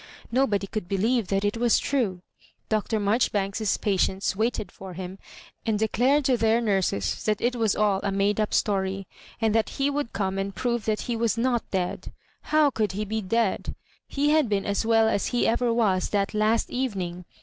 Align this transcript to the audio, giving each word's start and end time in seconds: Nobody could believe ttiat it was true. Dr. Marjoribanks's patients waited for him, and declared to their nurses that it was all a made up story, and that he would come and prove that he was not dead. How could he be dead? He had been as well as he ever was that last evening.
Nobody 0.31 0.65
could 0.65 0.87
believe 0.89 1.27
ttiat 1.27 1.45
it 1.45 1.57
was 1.57 1.77
true. 1.77 2.23
Dr. 2.69 2.99
Marjoribanks's 2.99 3.77
patients 3.77 4.35
waited 4.35 4.71
for 4.71 4.93
him, 4.93 5.19
and 5.63 5.77
declared 5.77 6.25
to 6.25 6.37
their 6.37 6.59
nurses 6.59 7.23
that 7.25 7.39
it 7.39 7.55
was 7.55 7.75
all 7.75 7.99
a 8.01 8.11
made 8.11 8.39
up 8.39 8.51
story, 8.51 9.05
and 9.39 9.53
that 9.53 9.69
he 9.77 9.91
would 9.91 10.11
come 10.11 10.39
and 10.39 10.55
prove 10.55 10.85
that 10.85 11.01
he 11.01 11.15
was 11.15 11.37
not 11.37 11.69
dead. 11.69 12.11
How 12.45 12.71
could 12.71 12.93
he 12.93 13.05
be 13.05 13.21
dead? 13.21 13.75
He 14.07 14.31
had 14.31 14.49
been 14.49 14.65
as 14.65 14.83
well 14.87 15.07
as 15.07 15.27
he 15.27 15.45
ever 15.47 15.71
was 15.71 16.09
that 16.09 16.33
last 16.33 16.71
evening. 16.71 17.25